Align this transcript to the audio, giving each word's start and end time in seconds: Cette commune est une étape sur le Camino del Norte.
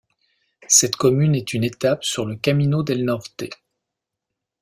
Cette 0.67 0.95
commune 0.95 1.35
est 1.35 1.53
une 1.53 1.63
étape 1.63 2.03
sur 2.03 2.25
le 2.25 2.35
Camino 2.35 2.81
del 2.81 3.05
Norte. 3.05 3.43